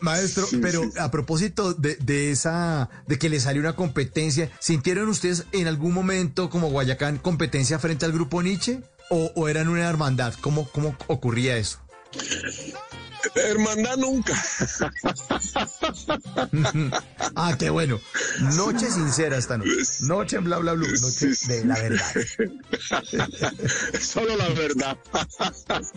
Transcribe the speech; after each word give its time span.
Maestro, 0.00 0.46
pero 0.62 0.82
a 0.98 1.10
propósito 1.10 1.74
de, 1.74 1.96
de, 1.96 2.30
esa, 2.30 2.88
de 3.06 3.18
que 3.18 3.28
le 3.28 3.40
salió 3.40 3.60
una 3.60 3.74
competencia, 3.74 4.50
¿sintieron 4.58 5.08
ustedes 5.08 5.44
en 5.52 5.66
algún 5.66 5.92
momento 5.92 6.50
como 6.50 6.70
Guayacán 6.70 7.18
competencia 7.18 7.78
frente 7.78 8.04
al 8.04 8.12
grupo 8.12 8.42
Nietzsche? 8.42 8.82
¿O, 9.10 9.32
o 9.34 9.48
eran 9.48 9.68
una 9.68 9.88
hermandad? 9.88 10.34
¿Cómo, 10.40 10.68
cómo 10.70 10.94
ocurría 11.06 11.56
eso? 11.56 11.78
Hermandad 13.34 13.96
nunca. 13.96 14.32
ah, 17.36 17.56
qué 17.58 17.70
bueno. 17.70 18.00
Noche 18.56 18.88
sincera 18.90 19.36
esta 19.36 19.58
noche. 19.58 19.70
Noche 20.00 20.36
en 20.36 20.44
bla 20.44 20.58
bla 20.58 20.74
bla. 20.74 20.86
Noche 20.88 21.30
de 21.48 21.64
la 21.64 21.74
verdad. 21.74 22.04
Solo 24.00 24.36
la 24.36 24.48
verdad. 24.50 24.96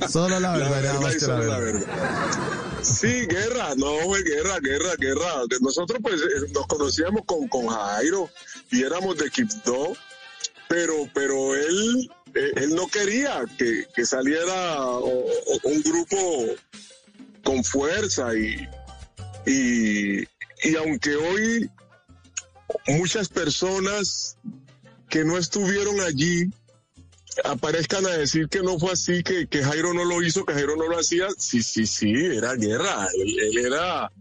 Solo 0.09 0.39
la 0.39 0.53
verdad. 0.53 0.69
La 0.69 0.81
verdad, 0.81 1.19
solo 1.19 1.43
la 1.45 1.59
verdad. 1.59 1.85
Sí, 2.81 3.25
guerra, 3.27 3.75
no, 3.75 4.11
guerra, 4.23 4.59
guerra, 4.59 4.95
guerra. 4.97 5.43
Nosotros 5.61 5.99
pues 6.01 6.21
eh, 6.21 6.51
nos 6.53 6.65
conocíamos 6.67 7.23
con, 7.25 7.47
con 7.47 7.67
Jairo 7.67 8.29
y 8.71 8.83
éramos 8.83 9.17
de 9.17 9.29
Quibdó, 9.29 9.93
pero, 10.67 11.07
pero 11.13 11.55
él, 11.55 12.11
eh, 12.33 12.51
él 12.55 12.75
no 12.75 12.87
quería 12.87 13.43
que, 13.57 13.85
que 13.95 14.05
saliera 14.05 14.79
un 14.87 15.81
grupo 15.83 16.45
con 17.43 17.63
fuerza 17.63 18.35
y, 18.35 18.67
y, 19.45 20.21
y 20.63 20.75
aunque 20.77 21.15
hoy 21.15 21.69
muchas 22.87 23.29
personas 23.29 24.37
que 25.09 25.23
no 25.23 25.37
estuvieron 25.37 26.01
allí 26.01 26.49
aparezcan 27.43 28.05
a 28.05 28.17
decir 28.17 28.49
que 28.49 28.61
no 28.61 28.79
fue 28.79 28.91
así, 28.91 29.23
que, 29.23 29.47
que 29.47 29.63
Jairo 29.63 29.93
no 29.93 30.05
lo 30.05 30.21
hizo, 30.21 30.45
que 30.45 30.53
Jairo 30.53 30.75
no 30.75 30.87
lo 30.87 30.99
hacía, 30.99 31.27
sí, 31.37 31.63
sí, 31.63 31.85
sí, 31.85 32.13
era 32.13 32.55
guerra, 32.55 33.07
él, 33.15 33.57
era 33.57 34.11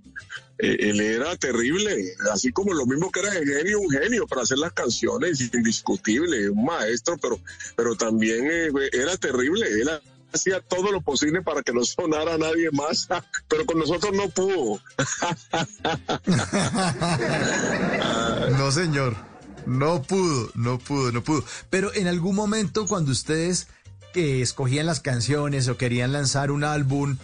él 0.60 1.00
era 1.00 1.36
terrible, 1.36 2.14
así 2.32 2.52
como 2.52 2.74
lo 2.74 2.86
mismo 2.86 3.10
que 3.10 3.20
era 3.20 3.32
genio, 3.32 3.80
un 3.80 3.90
genio 3.90 4.26
para 4.26 4.42
hacer 4.42 4.58
las 4.58 4.72
canciones, 4.72 5.40
indiscutible, 5.40 6.50
un 6.50 6.64
maestro, 6.64 7.16
pero, 7.16 7.40
pero 7.76 7.96
también 7.96 8.46
eh, 8.46 8.70
era 8.92 9.16
terrible, 9.16 9.66
él 9.66 9.88
hacía 10.32 10.60
todo 10.60 10.92
lo 10.92 11.00
posible 11.00 11.42
para 11.42 11.62
que 11.62 11.72
no 11.72 11.82
sonara 11.84 12.36
nadie 12.36 12.70
más, 12.72 13.08
pero 13.48 13.64
con 13.64 13.78
nosotros 13.78 14.12
no 14.12 14.28
pudo. 14.28 14.80
no, 18.58 18.70
señor. 18.70 19.29
No 19.66 20.02
pudo, 20.02 20.50
no 20.54 20.78
pudo, 20.78 21.12
no 21.12 21.22
pudo. 21.22 21.44
Pero 21.70 21.94
en 21.94 22.06
algún 22.06 22.34
momento 22.34 22.86
cuando 22.86 23.12
ustedes 23.12 23.68
que 24.12 24.42
escogían 24.42 24.86
las 24.86 25.00
canciones 25.00 25.68
o 25.68 25.76
querían 25.76 26.12
lanzar 26.12 26.50
un 26.50 26.64
álbum, 26.64 27.16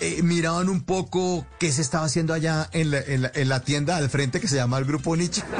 eh, 0.00 0.22
miraban 0.22 0.68
un 0.68 0.82
poco 0.82 1.46
qué 1.58 1.72
se 1.72 1.82
estaba 1.82 2.06
haciendo 2.06 2.32
allá 2.32 2.68
en 2.72 2.90
la, 2.90 3.00
en 3.00 3.22
la, 3.22 3.32
en 3.34 3.48
la 3.48 3.60
tienda 3.60 3.96
al 3.96 4.08
frente 4.08 4.40
que 4.40 4.48
se 4.48 4.56
llama 4.56 4.78
el 4.78 4.84
Grupo 4.84 5.16
Nietzsche. 5.16 5.42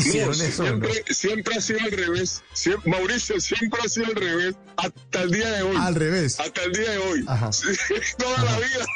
No, 0.00 0.34
siempre, 0.34 1.04
siempre 1.10 1.56
ha 1.56 1.60
sido 1.60 1.80
al 1.80 1.92
revés. 1.92 2.42
Mauricio, 2.84 3.40
siempre 3.40 3.80
ha 3.84 3.88
sido 3.88 4.06
al 4.06 4.14
revés. 4.14 4.54
Hasta 4.76 5.22
el 5.22 5.30
día 5.30 5.50
de 5.50 5.62
hoy. 5.62 5.76
Al 5.78 5.94
revés. 5.94 6.40
Hasta 6.40 6.62
el 6.64 6.72
día 6.72 6.90
de 6.90 6.98
hoy. 6.98 7.24
toda 8.18 8.44
la 8.44 8.58
vida. 8.58 8.86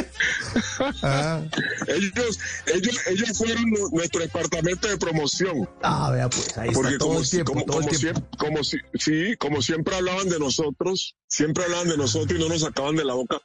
ellos, 1.88 2.38
ellos, 2.66 2.96
ellos 3.06 3.38
fueron 3.38 3.64
nuestro 3.92 4.20
departamento 4.20 4.88
de 4.88 4.96
promoción. 4.98 5.68
Ah, 5.82 6.10
vea, 6.12 6.28
pues 6.28 6.56
ahí 6.58 6.70
Porque 6.72 6.94
está 6.94 7.04
como, 7.04 7.12
todo 7.12 7.22
el 7.22 7.28
tiempo, 7.30 7.52
como, 7.52 7.64
todo 7.64 7.78
el 7.80 7.84
como 7.86 7.98
tiempo. 7.98 8.20
siempre, 8.20 8.38
como 8.38 8.64
si, 8.64 8.76
sí, 8.94 9.36
como 9.38 9.62
siempre 9.62 9.96
hablaban 9.96 10.28
de 10.28 10.38
nosotros, 10.38 11.16
siempre 11.28 11.64
hablaban 11.64 11.88
de 11.88 11.96
nosotros 11.96 12.38
y 12.38 12.42
no 12.42 12.48
nos 12.48 12.60
sacaban 12.62 12.96
de 12.96 13.04
la 13.04 13.14
boca. 13.14 13.38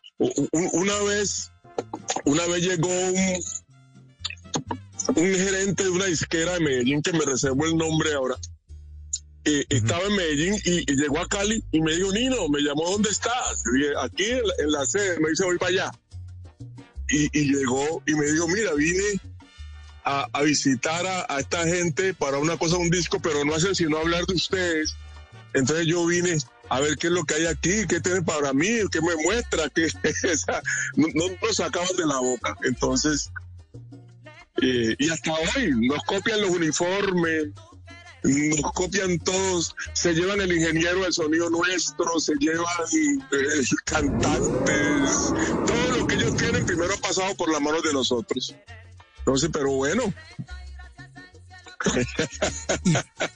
Una 0.51 0.99
vez, 1.03 1.51
una 2.25 2.45
vez 2.47 2.63
llegó 2.63 2.89
un, 2.89 3.39
un 5.15 5.33
gerente 5.35 5.83
de 5.83 5.89
una 5.89 6.05
disquera 6.05 6.53
de 6.53 6.59
Medellín 6.59 7.01
que 7.01 7.13
me 7.13 7.25
reservo 7.25 7.65
el 7.65 7.77
nombre 7.77 8.13
ahora. 8.13 8.35
Eh, 9.45 9.65
Estaba 9.69 10.03
en 10.03 10.15
Medellín 10.15 10.55
y, 10.65 10.91
y 10.91 10.95
llegó 10.97 11.19
a 11.19 11.27
Cali 11.27 11.63
y 11.71 11.79
me 11.79 11.95
dijo, 11.95 12.11
Nino, 12.11 12.49
me 12.49 12.59
llamó, 12.59 12.89
¿dónde 12.91 13.09
estás? 13.09 13.63
Y 13.73 13.77
dije, 13.77 13.91
aquí 14.01 14.25
en 14.25 14.45
la, 14.45 14.53
en 14.59 14.71
la 14.71 14.85
sede, 14.85 15.19
me 15.21 15.29
dice, 15.29 15.45
voy 15.45 15.57
para 15.57 15.69
allá. 15.71 15.91
Y, 17.09 17.29
y 17.37 17.53
llegó 17.53 18.01
y 18.05 18.15
me 18.15 18.25
dijo, 18.25 18.47
mira, 18.47 18.73
vine 18.73 19.21
a, 20.03 20.27
a 20.33 20.41
visitar 20.41 21.05
a, 21.05 21.25
a 21.29 21.39
esta 21.39 21.63
gente 21.65 22.13
para 22.13 22.37
una 22.37 22.57
cosa, 22.57 22.77
un 22.77 22.89
disco, 22.89 23.19
pero 23.21 23.45
no 23.45 23.55
hacen 23.55 23.75
sino 23.75 23.97
hablar 23.97 24.25
de 24.25 24.35
ustedes. 24.35 24.95
Entonces 25.53 25.87
yo 25.87 26.05
vine 26.05 26.37
a 26.69 26.79
ver 26.79 26.97
qué 26.97 27.07
es 27.07 27.13
lo 27.13 27.23
que 27.23 27.35
hay 27.35 27.45
aquí, 27.45 27.87
qué 27.87 27.99
tiene 28.01 28.21
para 28.21 28.53
mí, 28.53 28.67
qué 28.91 29.01
me 29.01 29.15
muestra, 29.23 29.69
que 29.69 29.87
no, 30.95 31.07
no 31.13 31.35
nos 31.41 31.55
sacaban 31.55 31.95
de 31.97 32.05
la 32.05 32.19
boca. 32.19 32.55
Entonces, 32.63 33.31
eh, 34.61 34.95
y 34.97 35.09
hasta 35.09 35.33
hoy 35.33 35.71
nos 35.87 36.03
copian 36.03 36.41
los 36.41 36.49
uniformes, 36.49 37.47
nos 38.27 38.71
copian 38.73 39.17
todos, 39.19 39.75
se 39.93 40.13
llevan 40.13 40.41
el 40.41 40.51
ingeniero 40.51 41.01
del 41.01 41.13
sonido 41.13 41.49
nuestro, 41.49 42.19
se 42.19 42.33
llevan 42.39 42.65
eh, 42.93 43.63
cantantes, 43.85 45.33
todo 45.65 45.97
lo 45.97 46.07
que 46.07 46.15
ellos 46.15 46.35
tienen 46.37 46.65
primero 46.65 46.93
ha 46.93 46.97
pasado 46.97 47.35
por 47.35 47.51
las 47.51 47.61
manos 47.61 47.83
de 47.83 47.93
nosotros. 47.93 48.55
Entonces, 49.19 49.49
pero 49.51 49.71
bueno, 49.71 50.13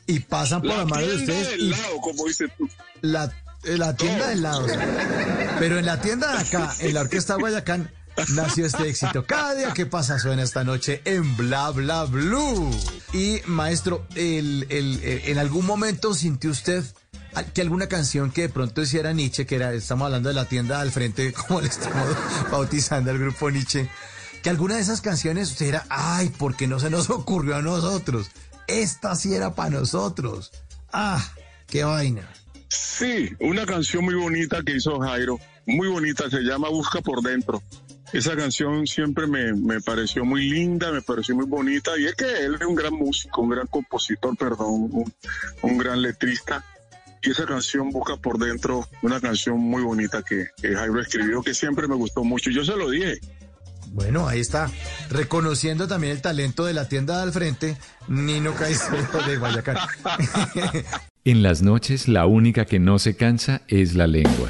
Y 0.07 0.19
pasan 0.21 0.61
por 0.61 0.69
la, 0.71 0.77
la 0.77 0.85
mano 0.85 1.01
de 1.07 1.15
tienda 1.15 1.33
ustedes 1.33 1.51
del 1.51 1.61
y 1.61 1.69
lado, 1.69 1.97
como 2.01 2.25
dices 2.25 2.49
tú. 2.57 2.69
la, 3.01 3.25
eh, 3.63 3.77
la 3.77 3.95
tienda 3.95 4.27
del 4.29 4.41
lado. 4.41 4.65
Pero 5.59 5.79
en 5.79 5.85
la 5.85 6.01
tienda 6.01 6.31
de 6.33 6.39
acá, 6.39 6.73
en 6.79 6.93
la 6.93 7.01
Orquesta 7.01 7.35
Guayacán, 7.35 7.91
nació 8.29 8.65
este 8.65 8.89
éxito. 8.89 9.25
Cada 9.25 9.55
día 9.55 9.73
que 9.73 9.85
pasa 9.85 10.19
suena 10.19 10.43
esta 10.43 10.63
noche 10.63 11.01
en 11.05 11.35
Bla 11.37 11.71
Bla 11.71 12.05
Blue. 12.05 12.69
Y 13.13 13.41
maestro, 13.45 14.05
el, 14.15 14.65
el, 14.69 14.99
eh, 15.03 15.23
¿en 15.27 15.37
algún 15.37 15.65
momento 15.65 16.13
sintió 16.13 16.51
usted 16.51 16.83
que 17.53 17.61
alguna 17.61 17.87
canción 17.87 18.31
que 18.31 18.43
de 18.43 18.49
pronto 18.49 18.81
hiciera 18.81 19.13
Nietzsche, 19.13 19.45
que 19.45 19.55
era, 19.55 19.73
estamos 19.73 20.05
hablando 20.05 20.29
de 20.29 20.35
la 20.35 20.45
tienda 20.45 20.81
al 20.81 20.91
frente, 20.91 21.33
como 21.47 21.61
le 21.61 21.67
estamos 21.67 22.07
bautizando 22.51 23.11
al 23.11 23.19
grupo 23.19 23.49
Nietzsche, 23.49 23.89
que 24.43 24.49
alguna 24.49 24.75
de 24.75 24.81
esas 24.81 25.01
canciones 25.01 25.59
era, 25.61 25.85
ay, 25.89 26.31
porque 26.37 26.67
no 26.67 26.79
se 26.79 26.89
nos 26.89 27.09
ocurrió 27.09 27.55
a 27.55 27.61
nosotros? 27.61 28.31
Esta 28.67 29.15
sí 29.15 29.33
era 29.33 29.55
para 29.55 29.69
nosotros. 29.71 30.51
Ah, 30.91 31.23
qué 31.67 31.83
vaina. 31.83 32.27
Sí, 32.69 33.29
una 33.39 33.65
canción 33.65 34.05
muy 34.05 34.15
bonita 34.15 34.61
que 34.65 34.77
hizo 34.77 34.99
Jairo, 34.99 35.37
muy 35.65 35.89
bonita, 35.89 36.29
se 36.29 36.39
llama 36.39 36.69
Busca 36.69 37.01
por 37.01 37.21
Dentro. 37.21 37.61
Esa 38.13 38.35
canción 38.35 38.85
siempre 38.87 39.25
me, 39.27 39.53
me 39.53 39.79
pareció 39.79 40.25
muy 40.25 40.49
linda, 40.49 40.91
me 40.91 41.01
pareció 41.01 41.35
muy 41.35 41.45
bonita, 41.45 41.91
y 41.97 42.05
es 42.05 42.15
que 42.15 42.25
él 42.25 42.55
es 42.59 42.67
un 42.67 42.75
gran 42.75 42.93
músico, 42.93 43.41
un 43.41 43.49
gran 43.49 43.67
compositor, 43.67 44.35
perdón, 44.37 44.89
un, 44.91 45.13
un 45.61 45.77
gran 45.77 46.01
letrista. 46.01 46.63
Y 47.23 47.31
esa 47.31 47.45
canción 47.45 47.91
Busca 47.91 48.17
por 48.17 48.37
Dentro, 48.39 48.87
una 49.03 49.21
canción 49.21 49.59
muy 49.59 49.83
bonita 49.83 50.23
que, 50.23 50.47
que 50.59 50.73
Jairo 50.73 50.99
escribió, 50.99 51.41
que 51.41 51.53
siempre 51.53 51.87
me 51.87 51.95
gustó 51.95 52.23
mucho. 52.23 52.49
Yo 52.49 52.65
se 52.65 52.75
lo 52.75 52.89
dije, 52.89 53.19
Bueno, 53.93 54.27
ahí 54.27 54.39
está. 54.39 54.69
Reconociendo 55.09 55.87
también 55.87 56.13
el 56.13 56.21
talento 56.21 56.65
de 56.65 56.73
la 56.73 56.89
tienda 56.89 57.21
al 57.21 57.31
frente, 57.31 57.77
Nino 58.07 58.55
Caicedo 58.55 59.21
de 59.27 59.37
Guayacán. 59.37 59.77
En 61.23 61.43
las 61.43 61.61
noches 61.61 62.07
la 62.07 62.25
única 62.25 62.65
que 62.65 62.79
no 62.79 62.97
se 62.97 63.15
cansa 63.15 63.61
es 63.67 63.93
la 63.93 64.07
lengua. 64.07 64.49